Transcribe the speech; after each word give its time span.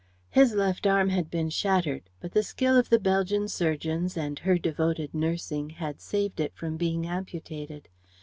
His 0.31 0.55
left 0.55 0.87
arm 0.87 1.09
had 1.09 1.29
been 1.29 1.51
shattered, 1.51 2.09
but 2.21 2.31
the 2.31 2.41
skill 2.41 2.75
of 2.75 2.89
the 2.89 2.97
Belgian 2.97 3.47
surgeons 3.47 4.17
and 4.17 4.39
her 4.39 4.57
devoted 4.57 5.13
nursing 5.13 5.69
had 5.69 6.01
saved 6.01 6.39
it 6.39 6.55
from 6.55 6.75
being 6.75 7.05
amputated. 7.05 7.87